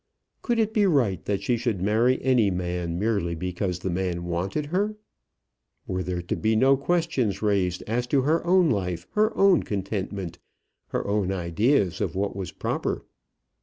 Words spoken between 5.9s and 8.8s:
there to be no questions raised as to her own